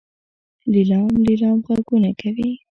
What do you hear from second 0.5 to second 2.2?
لیلام لیلام غږونه